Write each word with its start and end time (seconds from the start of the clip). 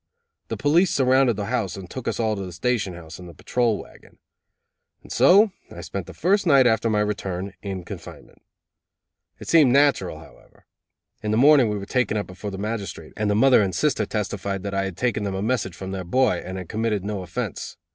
The 0.47 0.57
police 0.57 0.89
surrounded 0.89 1.35
the 1.35 1.45
house 1.45 1.75
and 1.77 1.87
took 1.87 2.07
us 2.07 2.19
all 2.19 2.35
to 2.35 2.41
the 2.43 2.51
station 2.51 2.95
house 2.95 3.19
in 3.19 3.27
the 3.27 3.35
patrol 3.35 3.77
wagon. 3.77 4.17
And 5.03 5.11
so 5.11 5.51
I 5.69 5.81
spent 5.81 6.07
the 6.07 6.13
first 6.15 6.47
night 6.47 6.65
after 6.65 6.89
my 6.89 7.01
return 7.01 7.53
in 7.61 7.85
confinement. 7.85 8.41
It 9.37 9.47
seemed 9.47 9.71
natural, 9.71 10.17
however. 10.17 10.65
In 11.21 11.29
the 11.29 11.37
morning 11.37 11.69
we 11.69 11.77
were 11.77 11.85
taken 11.85 12.19
before 12.25 12.49
the 12.49 12.57
magistrate, 12.57 13.13
and 13.15 13.29
the 13.29 13.35
mother 13.35 13.61
and 13.61 13.75
sister 13.75 14.07
testified 14.07 14.63
that 14.63 14.73
I 14.73 14.85
had 14.85 14.97
taken 14.97 15.21
them 15.23 15.35
a 15.35 15.43
message 15.43 15.75
from 15.75 15.91
their 15.91 16.03
boy, 16.03 16.41
and 16.43 16.57
had 16.57 16.67
committed 16.67 17.05
no 17.05 17.21
offense. 17.21 17.77